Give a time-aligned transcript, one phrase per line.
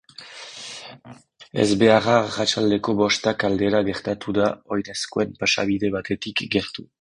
[1.63, 6.89] Ezbeharra arratsaldeko bostak aldera gertatu da oinezkoen pasabide batetik gertu.